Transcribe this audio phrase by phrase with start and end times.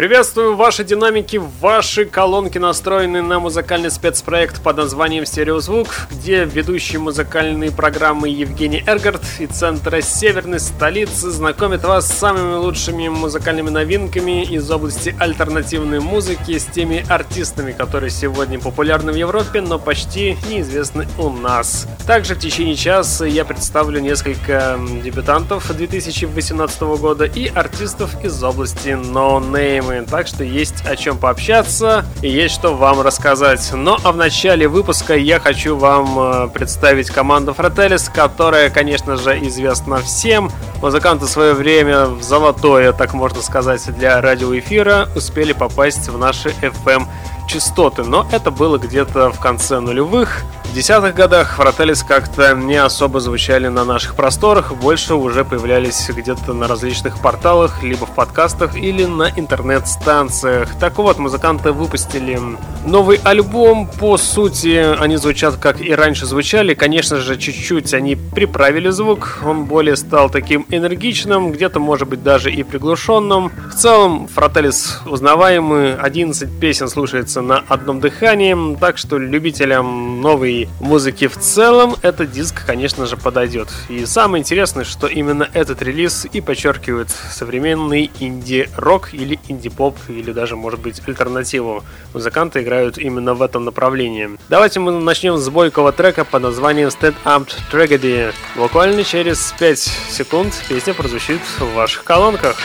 [0.00, 7.70] Приветствую ваши динамики, ваши колонки настроены на музыкальный спецпроект под названием «Стереозвук», где ведущие музыкальные
[7.70, 14.70] программы Евгений Эргард и Центра Северной столицы знакомят вас с самыми лучшими музыкальными новинками из
[14.70, 21.28] области альтернативной музыки, с теми артистами, которые сегодня популярны в Европе, но почти неизвестны у
[21.28, 21.86] нас.
[22.06, 29.40] Также в течение часа я представлю несколько дебютантов 2018 года и артистов из области No
[29.40, 33.70] Name темы, так что есть о чем пообщаться и есть что вам рассказать.
[33.72, 39.38] Но а в начале выпуска я хочу вам э, представить команду Fratellis, которая, конечно же,
[39.46, 40.50] известна всем.
[40.82, 46.50] Музыканты в свое время в золотое, так можно сказать, для радиоэфира успели попасть в наши
[46.60, 47.06] FM
[47.48, 50.44] частоты, но это было где-то в конце нулевых.
[50.70, 56.52] В десятых годах Фрателис как-то не особо звучали на наших просторах, больше уже появлялись где-то
[56.52, 60.68] на различных порталах, либо в подкастах или на интернет-станциях.
[60.78, 62.38] Так вот, музыканты выпустили
[62.86, 63.90] новый альбом.
[63.98, 66.74] По сути, они звучат как и раньше звучали.
[66.74, 69.40] Конечно же, чуть-чуть они приправили звук.
[69.44, 73.50] Он более стал таким энергичным, где-то, может быть, даже и приглушенным.
[73.72, 75.96] В целом, Фрателис узнаваемый.
[75.96, 78.76] 11 песен слушается на одном дыхании.
[78.76, 83.68] Так что любителям новой музыки в целом, этот диск, конечно же, подойдет.
[83.88, 90.56] И самое интересное, что именно этот релиз и подчеркивает современный инди-рок или инди-поп, или даже,
[90.56, 91.84] может быть, альтернативу.
[92.14, 94.30] Музыканты играют именно в этом направлении.
[94.48, 98.32] Давайте мы начнем с бойкого трека под названием Stand Up Tragedy.
[98.56, 99.78] Буквально через 5
[100.10, 102.56] секунд песня прозвучит в ваших колонках.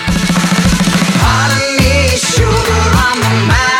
[2.16, 3.75] Sugar, I'm the man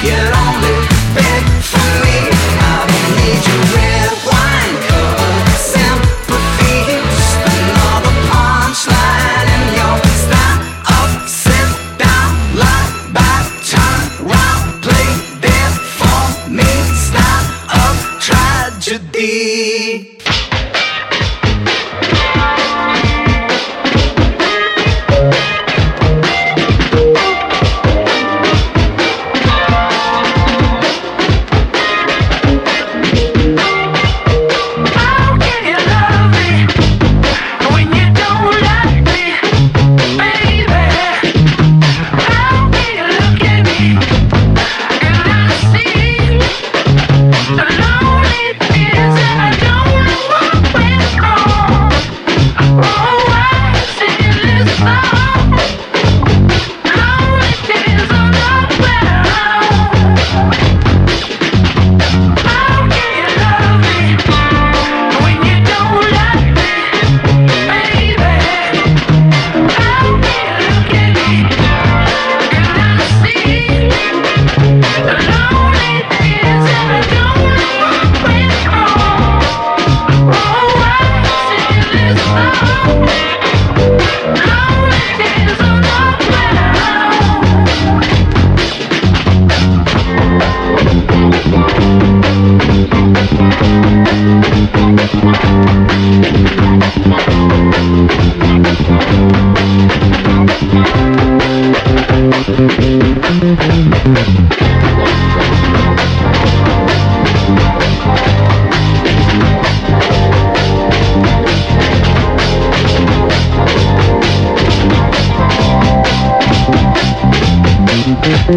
[0.00, 0.67] Get on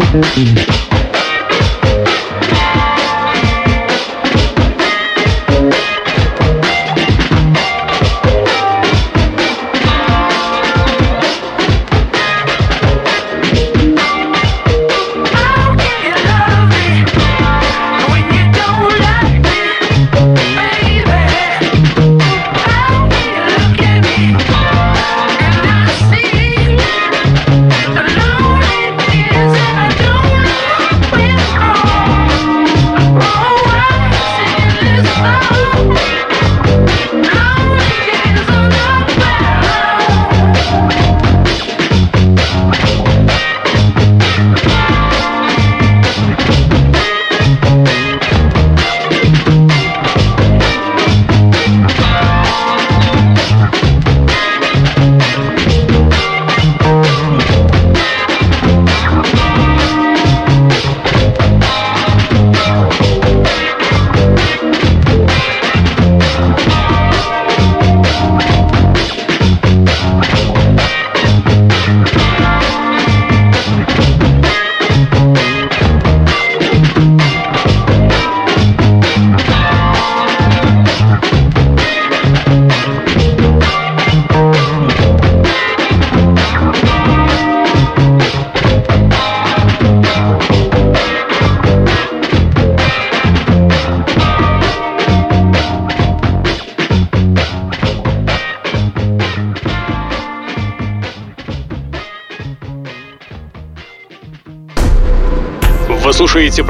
[0.00, 0.91] слушаете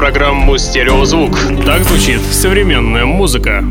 [0.03, 1.31] программу «Стереозвук».
[1.65, 3.63] Так звучит современная музыка.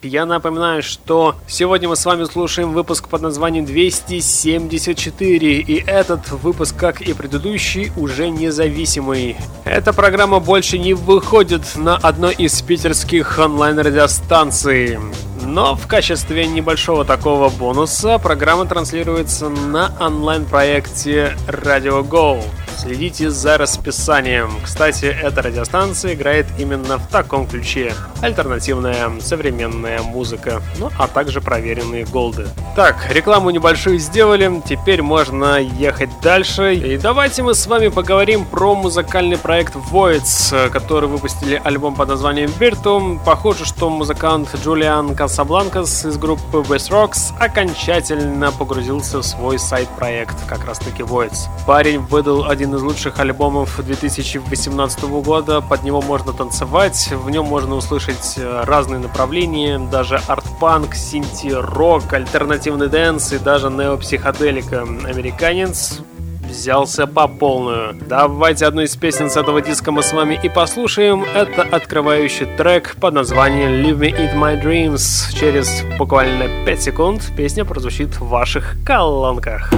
[0.00, 6.74] Я напоминаю, что сегодня мы с вами слушаем выпуск под названием 274, и этот выпуск,
[6.74, 9.36] как и предыдущий, уже независимый.
[9.66, 14.98] Эта программа больше не выходит на одной из питерских онлайн-радиостанций.
[15.46, 22.42] Но в качестве небольшого такого бонуса программа транслируется на онлайн-проекте Radio Go.
[22.76, 24.50] Следите за расписанием.
[24.62, 27.94] Кстати, эта радиостанция играет именно в таком ключе.
[28.20, 32.46] Альтернативная, современная музыка, ну а также проверенные голды.
[32.76, 36.74] Так, рекламу небольшую сделали, теперь можно ехать дальше.
[36.74, 42.50] И давайте мы с вами поговорим про музыкальный проект Voids, который выпустили альбом под названием
[42.60, 43.18] Virtum.
[43.24, 50.66] Похоже, что музыкант Джулиан Касабланкас из группы West Rocks окончательно погрузился в свой сайт-проект, как
[50.66, 51.48] раз таки Voids.
[51.66, 55.60] Парень выдал один один из лучших альбомов 2018 года.
[55.60, 62.88] Под него можно танцевать, в нем можно услышать э, разные направления, даже арт-панк, синти-рок, альтернативный
[62.88, 64.80] дэнс и даже неопсиходелика.
[64.80, 66.00] Американец
[66.40, 67.94] взялся по полную.
[68.08, 71.22] Давайте одну из песен с этого диска мы с вами и послушаем.
[71.22, 75.32] Это открывающий трек под названием Leave Me Eat My Dreams.
[75.38, 79.72] Через буквально 5 секунд песня прозвучит в ваших колонках.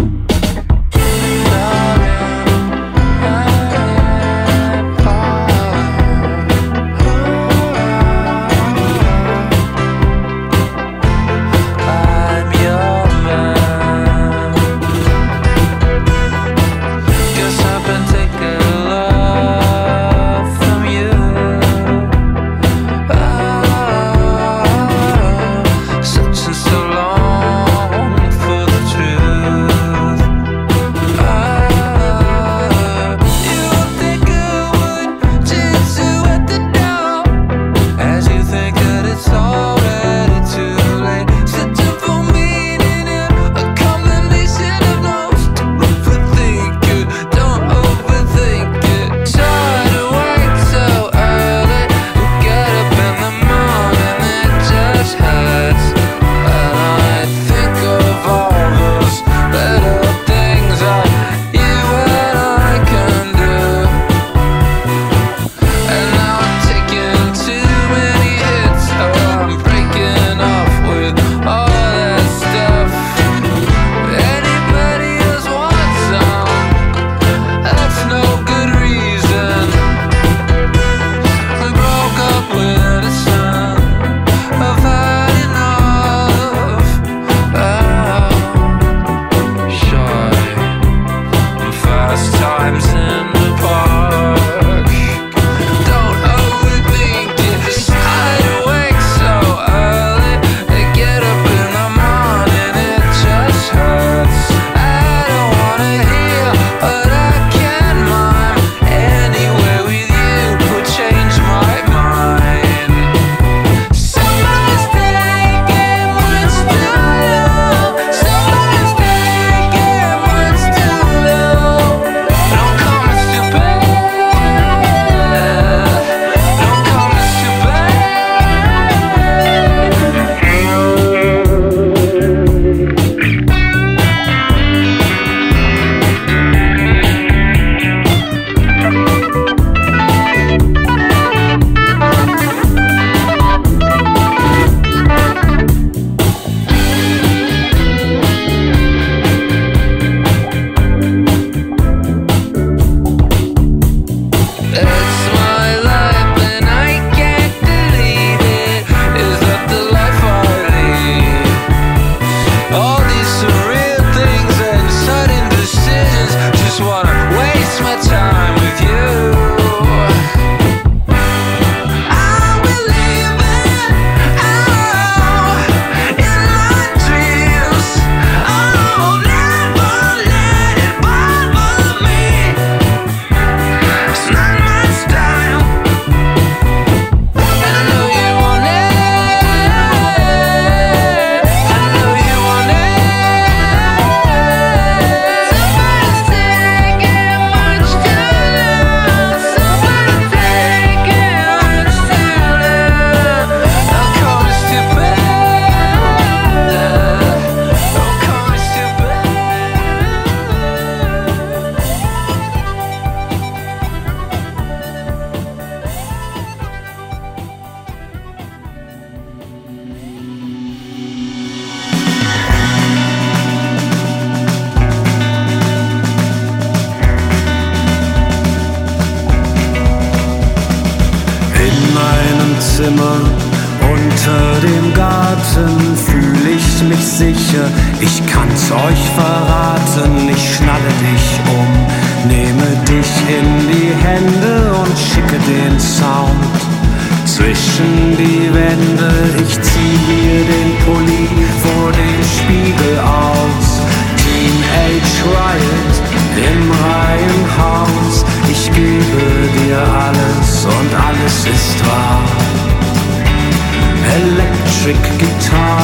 [265.38, 265.82] Guitar.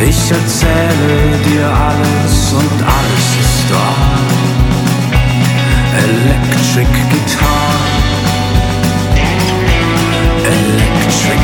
[0.00, 4.18] Ich erzähle dir alles und alles ist wahr.
[5.98, 7.74] Electric Guitar.
[10.44, 11.41] Electric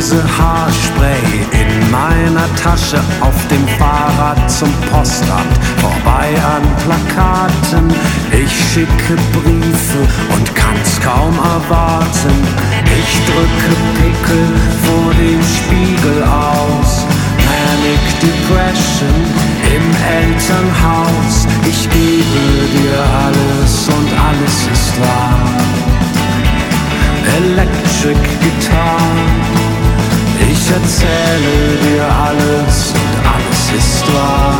[0.00, 7.86] Dose Haarspray in meiner Tasche, auf dem Fahrrad zum Postamt, vorbei an Plakaten.
[8.32, 10.00] Ich schicke Briefe
[10.34, 12.32] und kann's kaum erwarten.
[12.98, 14.48] Ich drücke Pickel
[14.86, 17.04] vor dem Spiegel aus.
[17.44, 19.14] Manic Depression
[19.68, 19.84] im
[20.16, 21.46] Elternhaus.
[21.68, 22.40] Ich gebe
[22.72, 25.40] dir alles und alles ist wahr.
[27.36, 29.69] Electric Guitar.
[30.72, 34.54] Erzähle dir alles und alles ist wahr.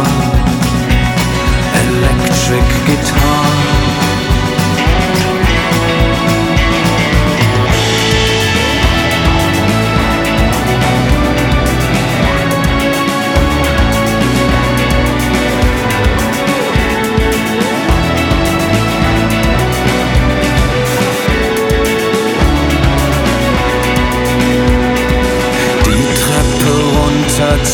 [1.74, 3.89] Electric Guitar.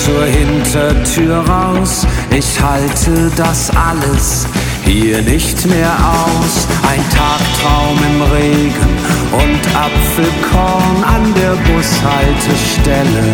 [0.07, 2.07] Zur Hintertür raus.
[2.31, 4.47] Ich halte das alles
[4.85, 6.69] hier nicht mehr aus.
[6.89, 8.93] Ein Tagtraum im Regen
[9.33, 13.27] und Apfelkorn an der Bushaltestelle.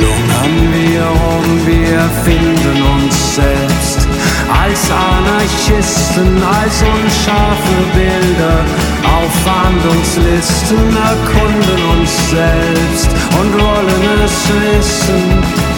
[0.00, 4.08] Lungern wir rum, wir finden uns selbst.
[4.48, 8.64] Als Anarchisten, als unscharfe Bilder
[9.04, 15.75] auf Fahndungslisten erkunden uns selbst und wollen es wissen.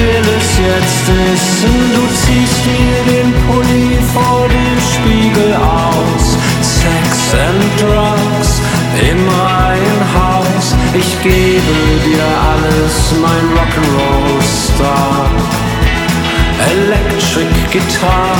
[0.00, 6.38] Will es jetzt wissen, du ziehst mir den Pulli vor dem Spiegel aus.
[6.62, 8.62] Sex and Drugs
[9.10, 10.74] im Reihenhaus.
[10.94, 11.74] Ich gebe
[12.06, 15.30] dir alles, mein Rock'n'Roll Star.
[16.72, 18.36] Electric Guitar.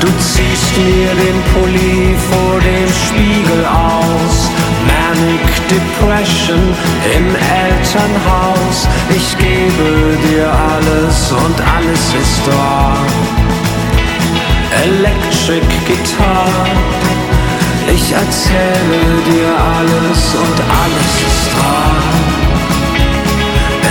[0.00, 4.50] Du ziehst mir den Pulli vor dem Spiegel aus.
[4.88, 6.74] Manic Depression
[7.16, 8.88] im Elternhaus.
[9.10, 12.96] Ich gebe dir alles und alles ist wahr.
[14.84, 16.48] Electric Guitar.
[17.94, 21.96] Ich erzähle dir alles und alles ist wahr.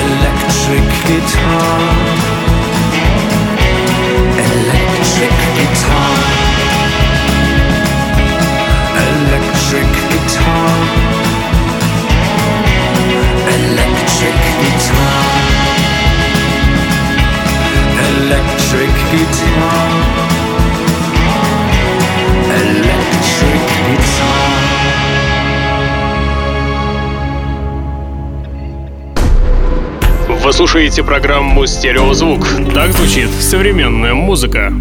[0.01, 2.38] Electric Guitar.
[30.59, 32.45] Слушаете программу «Стереозвук».
[32.73, 34.73] Так звучит современная музыка.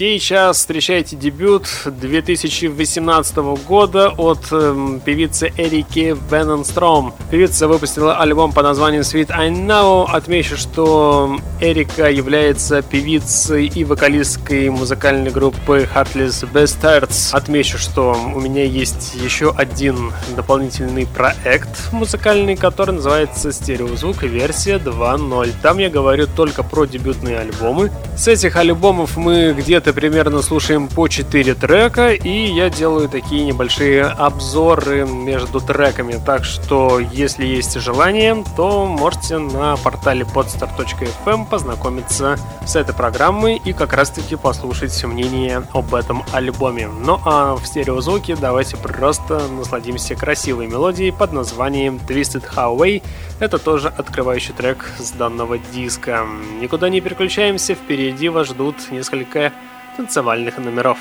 [0.00, 3.36] Сейчас встречайте дебют 2018
[3.68, 7.12] года от э, певицы Эрики Вененстром.
[7.30, 10.06] Певица выпустила альбом под названием Sweet I Know.
[10.10, 17.34] Отмечу, что Эрика является певицей и вокалисткой музыкальной группы Heartless Bastards.
[17.34, 25.52] Отмечу, что у меня есть еще один дополнительный проект музыкальный, который называется Стереозвук версия 2.0.
[25.60, 27.92] Там я говорю только про дебютные альбомы.
[28.16, 33.44] С этих альбомов мы где-то это примерно слушаем по 4 трека, и я делаю такие
[33.44, 36.14] небольшие обзоры между треками.
[36.24, 43.72] Так что, если есть желание, то можете на портале podstar.fm познакомиться с этой программой и
[43.72, 46.86] как раз-таки послушать мнение об этом альбоме.
[46.86, 53.02] Ну а в стереозвуке давайте просто насладимся красивой мелодией под названием Twisted Highway.
[53.40, 56.24] Это тоже открывающий трек с данного диска.
[56.60, 59.52] Никуда не переключаемся, впереди вас ждут несколько
[59.96, 60.98] танцевальных номеров.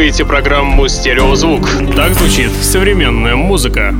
[0.00, 1.68] Слушаете программу «Стереозвук».
[1.94, 3.94] Так звучит современная музыка.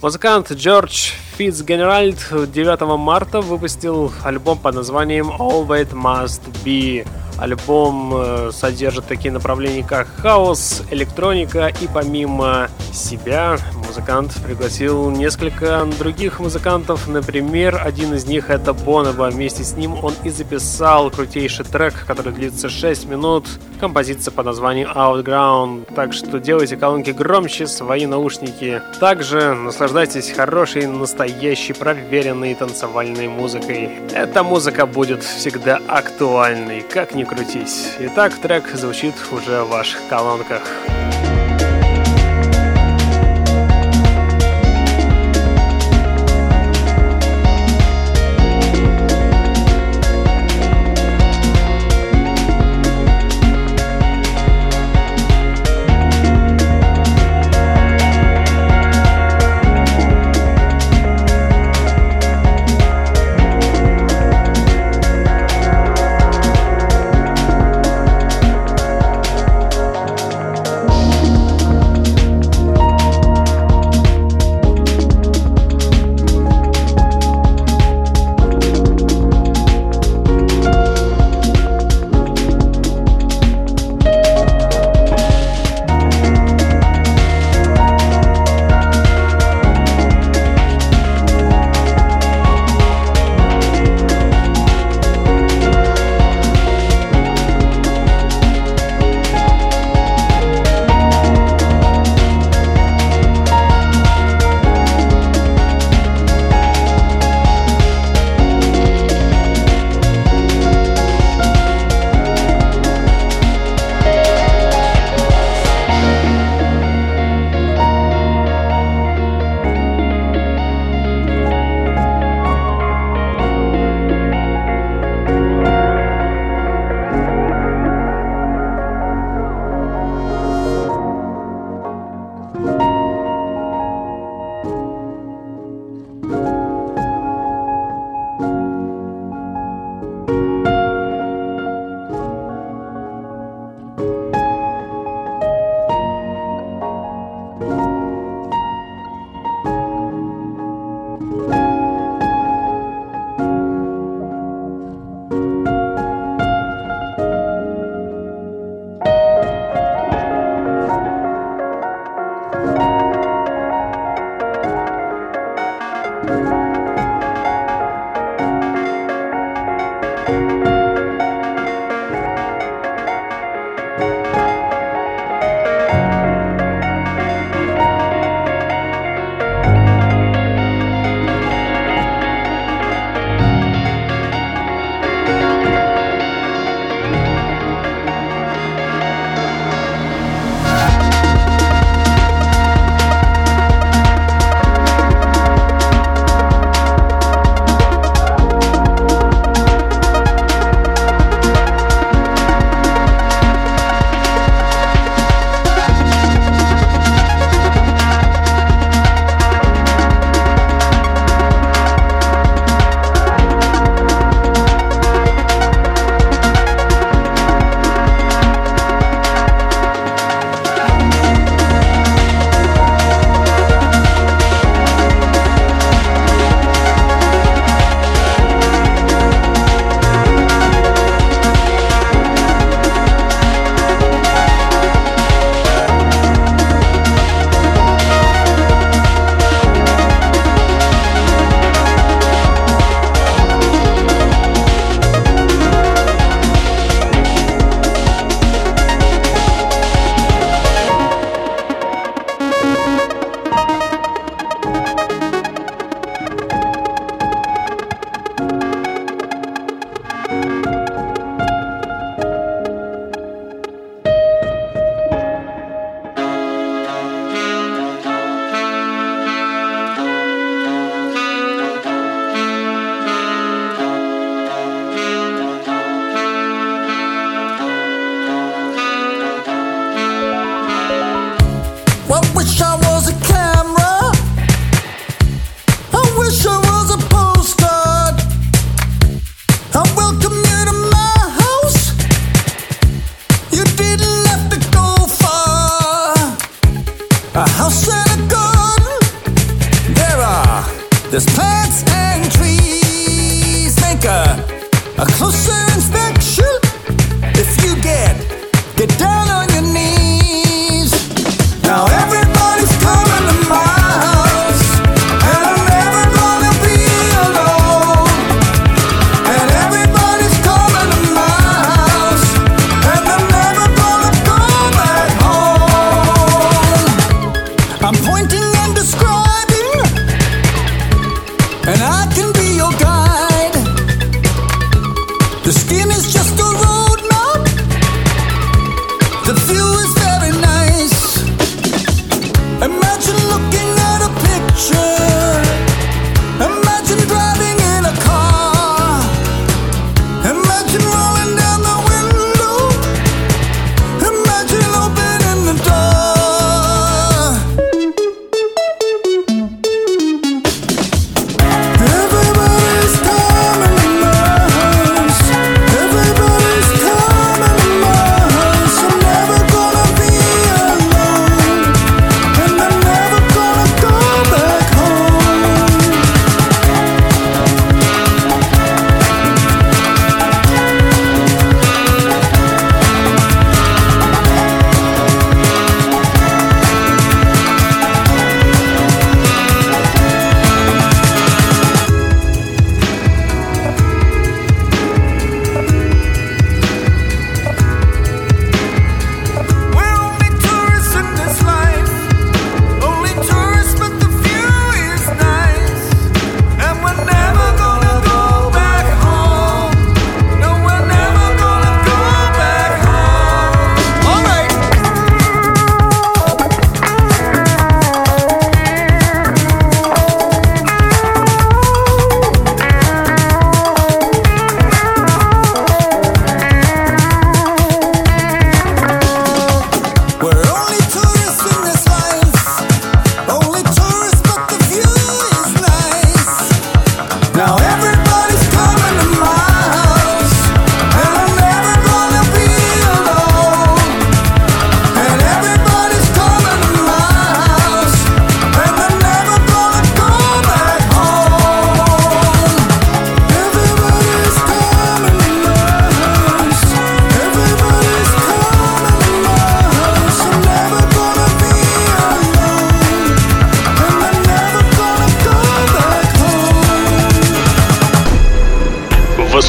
[0.00, 2.18] Музыкант Джордж Фитцгенеральд
[2.52, 7.04] 9 марта выпустил альбом под названием All That Must Be.
[7.40, 13.56] Альбом э, содержит такие направления, как хаос, электроника и помимо себя
[13.90, 17.08] музыкант пригласил несколько других музыкантов.
[17.08, 19.30] Например, один из них это Бонеба.
[19.30, 23.46] Вместе с ним он и записал крутейший трек, который длится 6 минут.
[23.80, 25.92] Композиция под названием Outground.
[25.94, 28.80] Так что делайте колонки громче, свои наушники.
[29.00, 33.90] Также наслаждайтесь хорошей, настоящей, проверенной танцевальной музыкой.
[34.12, 37.92] Эта музыка будет всегда актуальной, как ни крутись.
[38.00, 40.62] Итак, трек звучит уже в ваших колонках.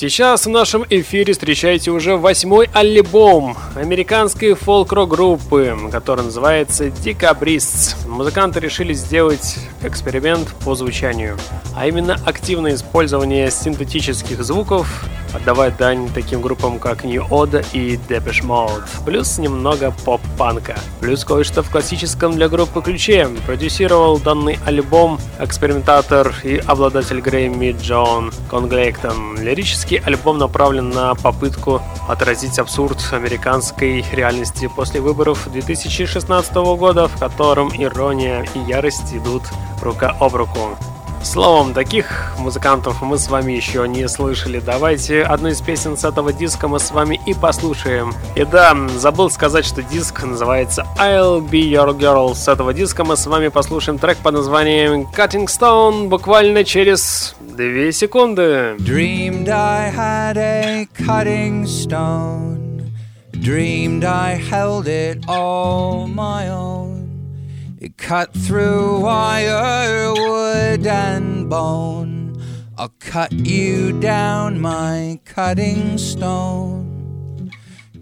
[0.00, 7.96] Сейчас в нашем эфире встречаете уже восьмой альбом американской фолк-рок группы, который называется Декабристс.
[8.06, 11.36] Музыканты решили сделать эксперимент по звучанию,
[11.76, 18.42] а именно активное использование синтетических звуков, отдавая дань таким группам, как New Order и Depeche
[18.42, 23.28] Mode, плюс немного поп-панка, плюс кое-что в классическом для группы ключе.
[23.44, 29.36] Продюсировал данный альбом экспериментатор и обладатель Грэмми Джон Конглектон.
[29.90, 37.70] Лирический альбом направлен на попытку отразить абсурд американской реальности после выборов 2016 года, в котором
[37.76, 39.42] ирония и ярость идут
[39.82, 40.76] рука об руку.
[41.22, 44.58] Словом, таких музыкантов мы с вами еще не слышали.
[44.58, 48.12] Давайте одну из песен с этого диска мы с вами и послушаем.
[48.34, 52.34] И да, забыл сказать, что диск называется I'll Be Your Girl.
[52.34, 57.92] С этого диска мы с вами послушаем трек под названием Cutting Stone буквально через 2
[57.92, 58.76] секунды.
[58.78, 62.92] Dreamed I had a cutting stone.
[63.32, 66.99] Dreamed I held it all my own.
[67.80, 72.38] It cut through wire, wood, and bone.
[72.76, 77.50] I'll cut you down, my cutting stone.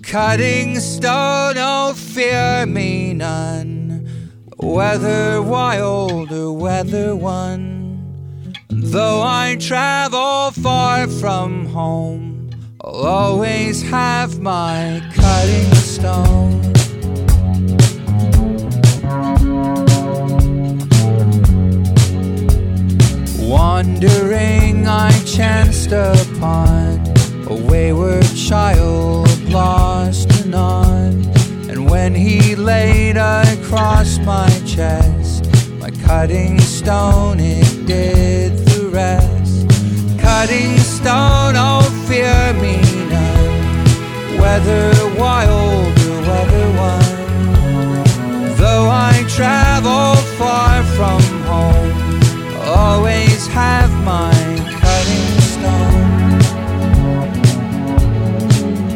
[0.02, 4.32] Cutting stone, oh, fear me none.
[4.56, 8.16] Whether wild or whether one.
[8.68, 12.50] Though I travel far from home,
[12.80, 16.77] I'll always have my cutting stone.
[23.78, 26.98] Wandering, I chanced upon
[27.46, 31.24] a wayward child lost and on.
[31.70, 35.46] And when he laid across my chest,
[35.78, 39.68] my cutting stone, it did the rest.
[40.18, 44.40] Cutting stone, oh, fear me none.
[44.40, 48.56] whether wild or whether one.
[48.56, 51.98] Though I travel far from home,
[52.76, 53.27] always
[53.58, 54.32] have my
[54.82, 56.28] cutting stone.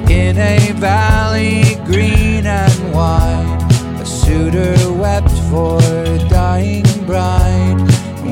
[0.08, 3.60] In a valley green and wide,
[4.00, 7.80] a suitor wept for a dying bride.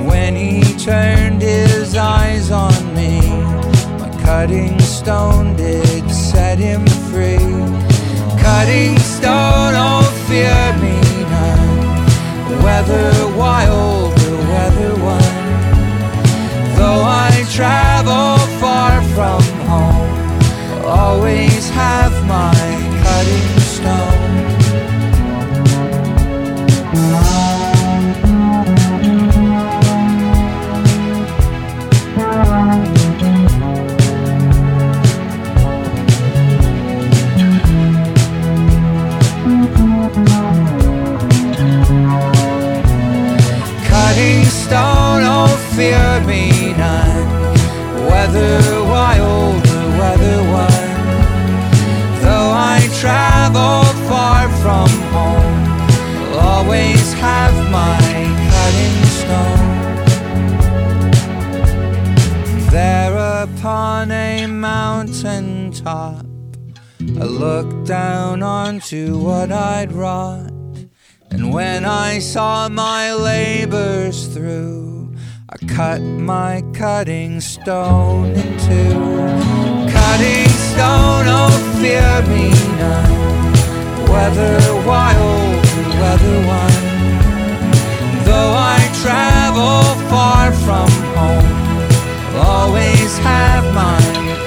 [0.09, 3.21] When he turned his eyes on me,
[3.99, 7.51] my cutting stone did set him free.
[8.47, 10.97] Cutting stone, oh fear me
[11.35, 13.05] none, whether
[13.37, 15.30] wild or whether one.
[17.13, 22.55] I travel far from home, always have my
[23.03, 24.41] cutting stone.
[43.89, 46.50] Cutting stone, oh fear me
[48.41, 50.91] whether wild or whether one.
[52.23, 55.61] Though I travel far from home,
[56.33, 57.99] I'll always have my
[58.53, 59.69] cutting stone.
[62.71, 66.25] There upon a mountain top,
[67.01, 70.51] I looked down onto what I'd wrought.
[71.31, 75.00] And when I saw my labors through,
[75.53, 78.95] I cut my cutting stone in two.
[79.91, 81.51] Cutting stone, oh
[81.83, 83.51] fear me none,
[84.09, 84.55] whether
[84.87, 86.81] wild or whether one.
[88.25, 90.89] Though I travel far from
[91.19, 91.51] home,
[92.27, 94.01] I'll always have my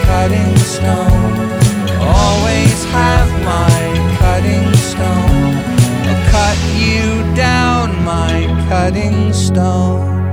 [0.08, 1.36] cutting stone.
[2.00, 3.76] Always have my
[4.20, 5.54] cutting stone.
[6.08, 10.33] I'll cut you down, my cutting stone.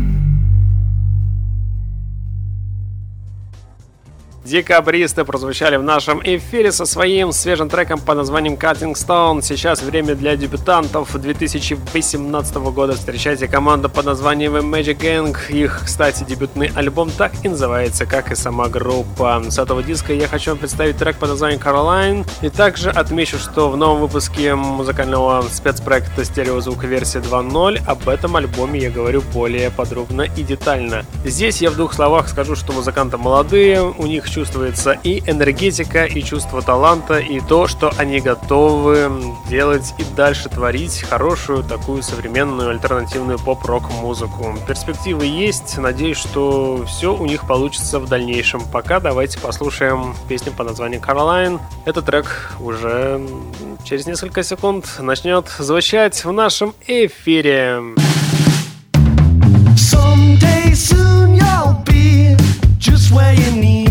[4.51, 9.41] Декабристы прозвучали в нашем эфире со своим свежим треком под названием Cutting Stone.
[9.41, 12.91] Сейчас время для дебютантов 2018 года.
[12.91, 15.37] Встречайте команду под названием Magic Gang.
[15.47, 19.41] Их, кстати, дебютный альбом так и называется, как и сама группа.
[19.47, 22.27] С этого диска я хочу вам представить трек под названием Caroline.
[22.41, 28.81] И также отмечу, что в новом выпуске музыкального спецпроекта Стереозвук версия 2.0 об этом альбоме
[28.81, 31.05] я говорю более подробно и детально.
[31.23, 36.05] Здесь я в двух словах скажу, что музыканты молодые, у них чувство чувствуется и энергетика,
[36.05, 39.11] и чувство таланта, и то, что они готовы
[39.47, 44.57] делать и дальше творить хорошую такую современную альтернативную поп-рок музыку.
[44.67, 48.61] Перспективы есть, надеюсь, что все у них получится в дальнейшем.
[48.71, 51.59] Пока давайте послушаем песню по названию Caroline.
[51.85, 53.21] Этот трек уже
[53.83, 57.79] через несколько секунд начнет звучать в нашем эфире.
[63.11, 63.90] Where you need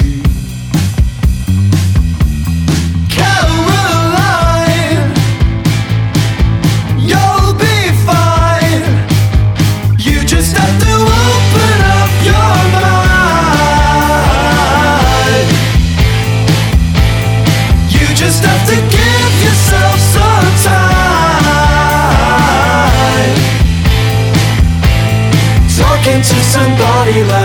[27.11, 27.40] Daddy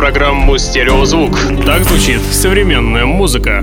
[0.00, 1.38] программу «Стереозвук».
[1.66, 3.62] Так звучит современная музыка.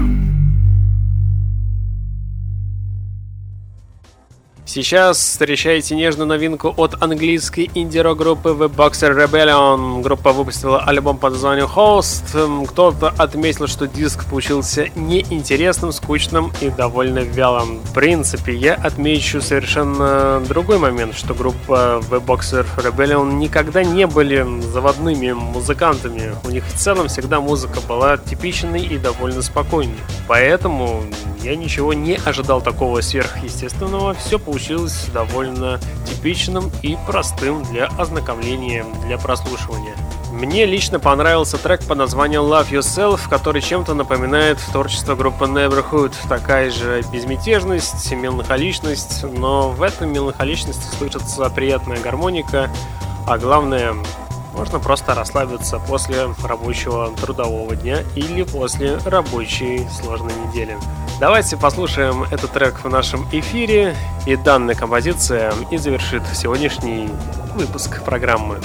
[4.78, 10.04] Сейчас встречаете нежную новинку от английской инди-рок группы The Boxer Rebellion.
[10.04, 12.68] Группа выпустила альбом под названием Host.
[12.68, 17.80] Кто-то отметил, что диск получился неинтересным, скучным и довольно вялым.
[17.80, 24.46] В принципе, я отмечу совершенно другой момент, что группа The Boxer Rebellion никогда не были
[24.62, 26.36] заводными музыкантами.
[26.46, 29.98] У них в целом всегда музыка была типичной и довольно спокойной.
[30.28, 31.02] Поэтому
[31.42, 34.14] я ничего не ожидал такого сверхъестественного.
[34.14, 34.67] Все получилось
[35.14, 39.96] довольно типичным и простым для ознакомления, для прослушивания.
[40.32, 46.14] Мне лично понравился трек под названием Love Yourself, который чем-то напоминает творчество группы Neverhood.
[46.30, 52.70] Такая же безмятежность, меланхоличность, но в этой меланхоличности слышится приятная гармоника,
[53.26, 53.96] а главное,
[54.58, 60.76] можно просто расслабиться после рабочего трудового дня или после рабочей сложной недели.
[61.20, 63.96] Давайте послушаем этот трек в нашем эфире,
[64.26, 67.08] и данная композиция и завершит сегодняшний
[67.56, 68.60] выпуск программы.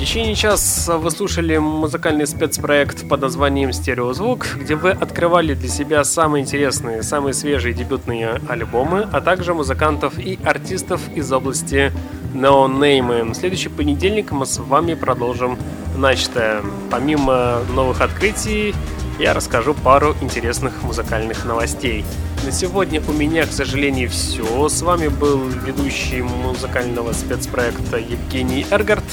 [0.00, 6.04] В течение часа вы слушали музыкальный спецпроект под названием «Стереозвук», где вы открывали для себя
[6.04, 11.92] самые интересные, самые свежие дебютные альбомы, а также музыкантов и артистов из области
[12.32, 13.32] Name.
[13.32, 15.58] В следующий понедельник мы с вами продолжим
[15.98, 16.62] начатое.
[16.90, 18.74] Помимо новых открытий,
[19.18, 22.06] я расскажу пару интересных музыкальных новостей.
[22.46, 24.66] На сегодня у меня, к сожалению, все.
[24.70, 29.04] С вами был ведущий музыкального спецпроекта Евгений Эргард.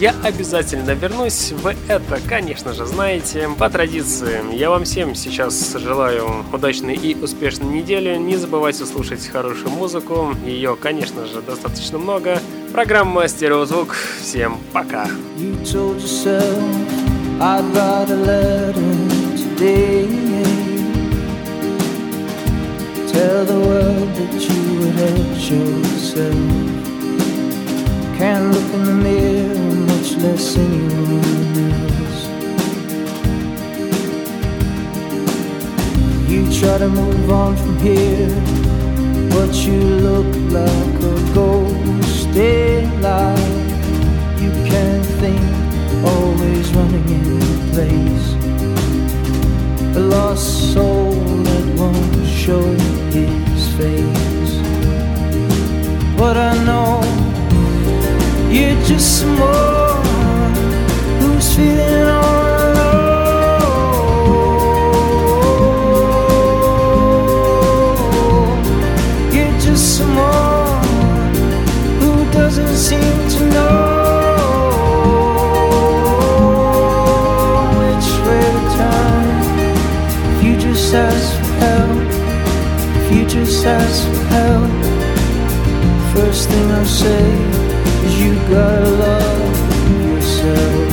[0.00, 3.50] Я обязательно вернусь, вы это, конечно же, знаете.
[3.58, 8.16] По традиции, я вам всем сейчас желаю удачной и успешной недели.
[8.16, 12.38] Не забывайте слушать хорошую музыку, ее, конечно же, достаточно много.
[12.72, 13.94] Программа «Стереозвук».
[14.22, 15.06] Всем пока!
[23.12, 26.80] Tell the world that you would hurt yourself.
[28.16, 29.69] Can't look in the mirror,
[30.10, 32.28] much less anyone else.
[36.28, 38.28] You try to move on from here,
[39.30, 43.38] but you look like a ghost alive.
[44.40, 45.40] You can't think
[46.04, 47.40] always running in
[47.72, 48.34] place.
[49.96, 52.62] A lost soul that won't show
[53.10, 54.54] his face.
[56.16, 57.00] But I know
[58.50, 59.79] you're just who's
[61.60, 62.46] all
[68.20, 69.34] alone.
[69.34, 71.34] You're just someone
[72.00, 73.78] who doesn't seem to know
[77.80, 79.26] which way to turn.
[80.32, 82.02] If you just ask for help,
[82.98, 84.72] if you just ask for help,
[86.14, 87.24] first thing I say
[88.06, 89.56] is you gotta love
[90.06, 90.89] yourself.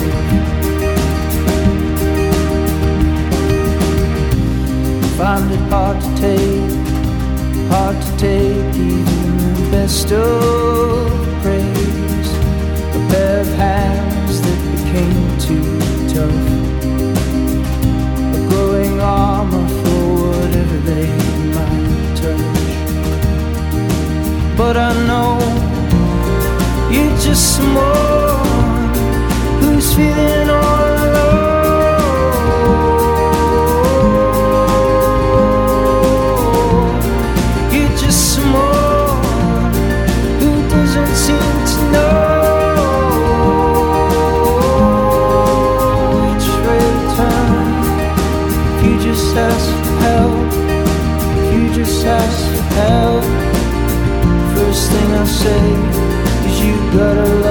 [5.18, 6.72] Find it hard to take,
[7.72, 11.12] hard to take even the best of
[11.42, 12.30] praise.
[12.96, 15.80] A pair of hands that became too
[16.14, 16.48] tough.
[18.36, 21.10] A growing armor for whatever they
[21.56, 22.70] might touch.
[24.56, 25.40] But I know
[26.92, 28.94] you're just someone
[29.62, 30.87] who's feeling all
[55.48, 55.68] say
[56.48, 57.47] is you gotta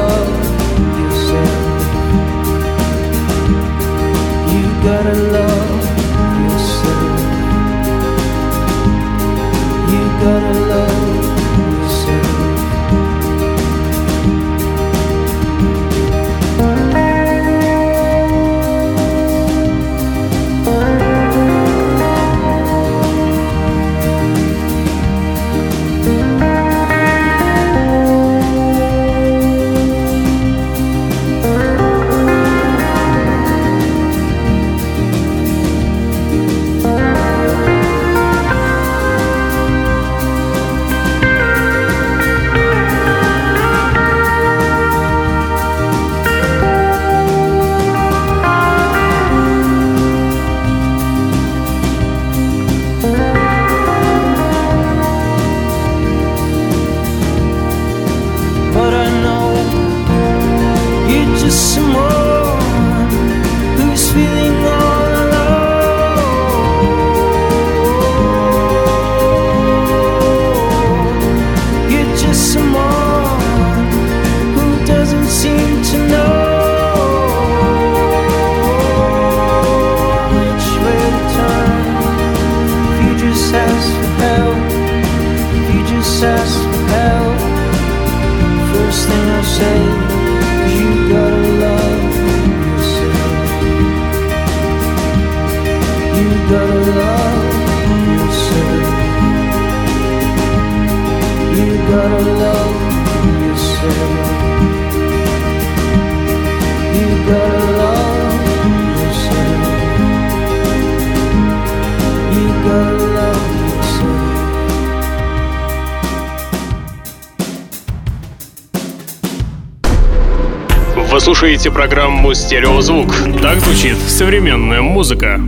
[122.27, 123.15] программу «Стереозвук».
[123.41, 125.41] Так звучит современная музыка.